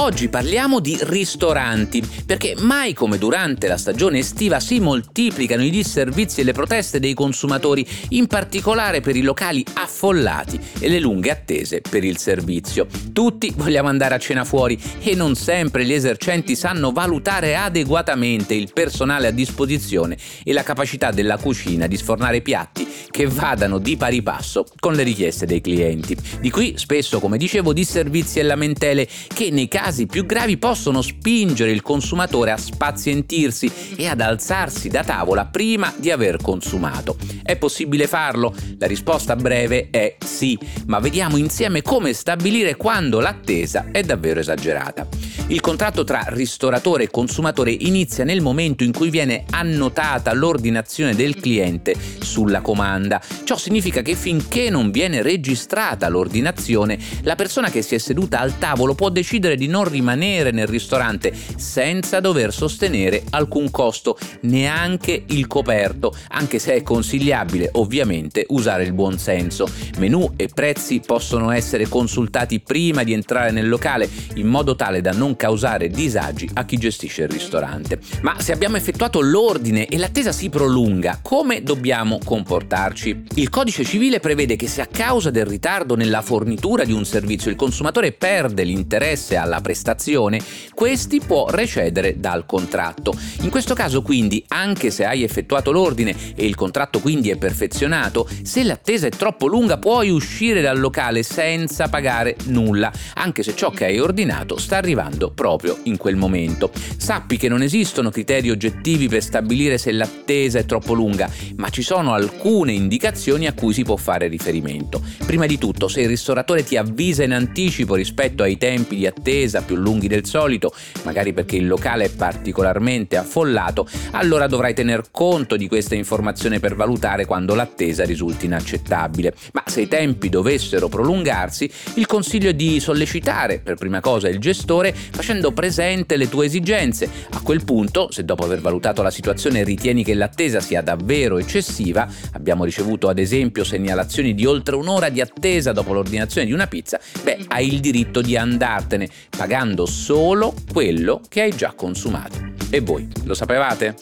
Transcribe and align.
Oggi 0.00 0.28
parliamo 0.28 0.78
di 0.78 0.96
ristoranti, 1.02 2.00
perché 2.24 2.54
mai 2.56 2.94
come 2.94 3.18
durante 3.18 3.66
la 3.66 3.76
stagione 3.76 4.18
estiva 4.18 4.60
si 4.60 4.78
moltiplicano 4.78 5.64
i 5.64 5.70
disservizi 5.70 6.40
e 6.40 6.44
le 6.44 6.52
proteste 6.52 7.00
dei 7.00 7.14
consumatori, 7.14 7.84
in 8.10 8.28
particolare 8.28 9.00
per 9.00 9.16
i 9.16 9.22
locali 9.22 9.64
affollati 9.74 10.60
e 10.78 10.88
le 10.88 11.00
lunghe 11.00 11.32
attese 11.32 11.80
per 11.80 12.04
il 12.04 12.16
servizio. 12.16 12.86
Tutti 13.12 13.52
vogliamo 13.56 13.88
andare 13.88 14.14
a 14.14 14.18
cena 14.18 14.44
fuori 14.44 14.80
e 15.00 15.16
non 15.16 15.34
sempre 15.34 15.84
gli 15.84 15.92
esercenti 15.92 16.54
sanno 16.54 16.92
valutare 16.92 17.56
adeguatamente 17.56 18.54
il 18.54 18.72
personale 18.72 19.26
a 19.26 19.32
disposizione 19.32 20.16
e 20.44 20.52
la 20.52 20.62
capacità 20.62 21.10
della 21.10 21.38
cucina 21.38 21.88
di 21.88 21.96
sfornare 21.96 22.40
piatti 22.40 22.87
che 23.18 23.26
vadano 23.26 23.78
di 23.78 23.96
pari 23.96 24.22
passo 24.22 24.64
con 24.78 24.94
le 24.94 25.02
richieste 25.02 25.44
dei 25.44 25.60
clienti. 25.60 26.16
Di 26.40 26.50
qui 26.50 26.74
spesso, 26.76 27.18
come 27.18 27.36
dicevo, 27.36 27.72
disservizi 27.72 28.38
e 28.38 28.44
lamentele 28.44 29.08
che 29.26 29.50
nei 29.50 29.66
casi 29.66 30.06
più 30.06 30.24
gravi 30.24 30.56
possono 30.56 31.02
spingere 31.02 31.72
il 31.72 31.82
consumatore 31.82 32.52
a 32.52 32.56
spazientirsi 32.56 33.96
e 33.96 34.06
ad 34.06 34.20
alzarsi 34.20 34.88
da 34.88 35.02
tavola 35.02 35.46
prima 35.46 35.92
di 35.98 36.12
aver 36.12 36.36
consumato. 36.40 37.16
È 37.42 37.56
possibile 37.56 38.06
farlo? 38.06 38.54
La 38.78 38.86
risposta 38.86 39.34
breve 39.34 39.88
è 39.90 40.14
sì, 40.24 40.56
ma 40.86 41.00
vediamo 41.00 41.38
insieme 41.38 41.82
come 41.82 42.12
stabilire 42.12 42.76
quando 42.76 43.18
l'attesa 43.18 43.86
è 43.90 44.04
davvero 44.04 44.38
esagerata. 44.38 45.27
Il 45.50 45.62
contratto 45.62 46.04
tra 46.04 46.26
ristoratore 46.26 47.04
e 47.04 47.10
consumatore 47.10 47.70
inizia 47.70 48.22
nel 48.22 48.42
momento 48.42 48.84
in 48.84 48.92
cui 48.92 49.08
viene 49.08 49.44
annotata 49.48 50.34
l'ordinazione 50.34 51.14
del 51.14 51.36
cliente 51.36 51.94
sulla 52.20 52.60
comanda. 52.60 53.18
Ciò 53.44 53.56
significa 53.56 54.02
che 54.02 54.14
finché 54.14 54.68
non 54.68 54.90
viene 54.90 55.22
registrata 55.22 56.06
l'ordinazione, 56.10 56.98
la 57.22 57.34
persona 57.34 57.70
che 57.70 57.80
si 57.80 57.94
è 57.94 57.98
seduta 57.98 58.40
al 58.40 58.58
tavolo 58.58 58.94
può 58.94 59.08
decidere 59.08 59.56
di 59.56 59.68
non 59.68 59.88
rimanere 59.88 60.50
nel 60.50 60.66
ristorante 60.66 61.32
senza 61.56 62.20
dover 62.20 62.52
sostenere 62.52 63.24
alcun 63.30 63.70
costo, 63.70 64.18
neanche 64.42 65.24
il 65.28 65.46
coperto, 65.46 66.14
anche 66.28 66.58
se 66.58 66.74
è 66.74 66.82
consigliabile 66.82 67.70
ovviamente 67.72 68.44
usare 68.50 68.82
il 68.82 68.92
buon 68.92 69.18
senso. 69.18 69.66
Menù 69.96 70.30
e 70.36 70.50
prezzi 70.52 71.00
possono 71.00 71.50
essere 71.52 71.88
consultati 71.88 72.60
prima 72.60 73.02
di 73.02 73.14
entrare 73.14 73.50
nel 73.50 73.66
locale 73.66 74.10
in 74.34 74.46
modo 74.46 74.76
tale 74.76 75.00
da 75.00 75.12
non 75.12 75.36
causare 75.38 75.88
disagi 75.88 76.50
a 76.54 76.64
chi 76.64 76.76
gestisce 76.76 77.22
il 77.22 77.28
ristorante. 77.28 78.00
Ma 78.22 78.38
se 78.40 78.52
abbiamo 78.52 78.76
effettuato 78.76 79.20
l'ordine 79.20 79.86
e 79.86 79.96
l'attesa 79.96 80.32
si 80.32 80.50
prolunga, 80.50 81.20
come 81.22 81.62
dobbiamo 81.62 82.18
comportarci? 82.22 83.24
Il 83.36 83.48
codice 83.48 83.84
civile 83.84 84.18
prevede 84.18 84.56
che 84.56 84.66
se 84.66 84.82
a 84.82 84.86
causa 84.86 85.30
del 85.30 85.46
ritardo 85.46 85.94
nella 85.94 86.20
fornitura 86.22 86.84
di 86.84 86.92
un 86.92 87.06
servizio 87.06 87.50
il 87.50 87.56
consumatore 87.56 88.12
perde 88.12 88.64
l'interesse 88.64 89.36
alla 89.36 89.60
prestazione, 89.60 90.42
questi 90.74 91.20
può 91.20 91.48
recedere 91.48 92.18
dal 92.18 92.44
contratto. 92.44 93.16
In 93.42 93.50
questo 93.50 93.74
caso 93.74 94.02
quindi, 94.02 94.44
anche 94.48 94.90
se 94.90 95.04
hai 95.04 95.22
effettuato 95.22 95.70
l'ordine 95.70 96.16
e 96.34 96.44
il 96.46 96.56
contratto 96.56 96.98
quindi 96.98 97.30
è 97.30 97.36
perfezionato, 97.36 98.28
se 98.42 98.64
l'attesa 98.64 99.06
è 99.06 99.10
troppo 99.10 99.46
lunga 99.46 99.78
puoi 99.78 100.10
uscire 100.10 100.60
dal 100.60 100.80
locale 100.80 101.22
senza 101.22 101.88
pagare 101.88 102.34
nulla, 102.46 102.90
anche 103.14 103.44
se 103.44 103.54
ciò 103.54 103.70
che 103.70 103.84
hai 103.84 104.00
ordinato 104.00 104.58
sta 104.58 104.76
arrivando 104.76 105.27
proprio 105.30 105.78
in 105.84 105.96
quel 105.96 106.16
momento. 106.16 106.70
Sappi 106.96 107.36
che 107.36 107.48
non 107.48 107.62
esistono 107.62 108.10
criteri 108.10 108.50
oggettivi 108.50 109.08
per 109.08 109.22
stabilire 109.22 109.78
se 109.78 109.92
l'attesa 109.92 110.58
è 110.58 110.64
troppo 110.64 110.94
lunga, 110.94 111.30
ma 111.56 111.68
ci 111.70 111.82
sono 111.82 112.14
alcune 112.14 112.72
indicazioni 112.72 113.46
a 113.46 113.52
cui 113.52 113.72
si 113.72 113.82
può 113.82 113.96
fare 113.96 114.28
riferimento. 114.28 115.02
Prima 115.24 115.46
di 115.46 115.58
tutto, 115.58 115.88
se 115.88 116.02
il 116.02 116.08
ristoratore 116.08 116.64
ti 116.64 116.76
avvisa 116.76 117.22
in 117.22 117.32
anticipo 117.32 117.94
rispetto 117.94 118.42
ai 118.42 118.56
tempi 118.56 118.96
di 118.96 119.06
attesa 119.06 119.62
più 119.62 119.76
lunghi 119.76 120.08
del 120.08 120.24
solito, 120.24 120.72
magari 121.04 121.32
perché 121.32 121.56
il 121.56 121.66
locale 121.66 122.04
è 122.04 122.10
particolarmente 122.10 123.16
affollato, 123.16 123.88
allora 124.12 124.46
dovrai 124.46 124.74
tener 124.74 125.10
conto 125.10 125.56
di 125.56 125.68
questa 125.68 125.94
informazione 125.94 126.60
per 126.60 126.74
valutare 126.74 127.24
quando 127.24 127.54
l'attesa 127.54 128.04
risulti 128.04 128.46
inaccettabile. 128.46 129.34
Ma 129.52 129.62
se 129.66 129.82
i 129.82 129.88
tempi 129.88 130.28
dovessero 130.28 130.88
prolungarsi, 130.88 131.70
il 131.94 132.06
consiglio 132.06 132.50
è 132.50 132.54
di 132.54 132.80
sollecitare 132.80 133.58
per 133.58 133.76
prima 133.76 134.00
cosa 134.00 134.28
il 134.28 134.38
gestore 134.38 134.94
facendo 135.18 135.50
presente 135.50 136.16
le 136.16 136.28
tue 136.28 136.46
esigenze. 136.46 137.10
A 137.30 137.40
quel 137.42 137.64
punto, 137.64 138.12
se 138.12 138.24
dopo 138.24 138.44
aver 138.44 138.60
valutato 138.60 139.02
la 139.02 139.10
situazione 139.10 139.64
ritieni 139.64 140.04
che 140.04 140.14
l'attesa 140.14 140.60
sia 140.60 140.80
davvero 140.80 141.38
eccessiva, 141.38 142.08
abbiamo 142.34 142.62
ricevuto 142.62 143.08
ad 143.08 143.18
esempio 143.18 143.64
segnalazioni 143.64 144.32
di 144.32 144.46
oltre 144.46 144.76
un'ora 144.76 145.08
di 145.08 145.20
attesa 145.20 145.72
dopo 145.72 145.92
l'ordinazione 145.92 146.46
di 146.46 146.52
una 146.52 146.68
pizza, 146.68 147.00
beh, 147.24 147.46
hai 147.48 147.66
il 147.66 147.80
diritto 147.80 148.20
di 148.20 148.36
andartene, 148.36 149.08
pagando 149.36 149.86
solo 149.86 150.54
quello 150.72 151.20
che 151.28 151.40
hai 151.42 151.50
già 151.50 151.72
consumato. 151.72 152.52
E 152.70 152.78
voi, 152.78 153.08
lo 153.24 153.34
sapevate? 153.34 153.96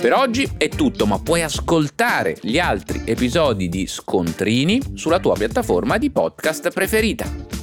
Per 0.00 0.14
oggi 0.14 0.50
è 0.56 0.70
tutto, 0.70 1.04
ma 1.04 1.18
puoi 1.18 1.42
ascoltare 1.42 2.38
gli 2.40 2.58
altri 2.58 3.02
episodi 3.04 3.68
di 3.68 3.86
Scontrini 3.86 4.80
sulla 4.94 5.20
tua 5.20 5.34
piattaforma 5.34 5.98
di 5.98 6.10
podcast 6.10 6.70
preferita. 6.70 7.59